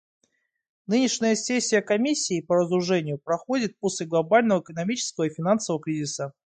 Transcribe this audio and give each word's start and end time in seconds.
Нынешняя 0.87 1.35
сессия 1.35 1.83
Комиссии 1.83 2.41
по 2.41 2.55
разоружению 2.55 3.19
проходит 3.19 3.77
после 3.77 4.07
глобального 4.07 4.59
экономического 4.61 5.25
и 5.25 5.29
финансового 5.31 5.79
кризиса. 5.79 6.33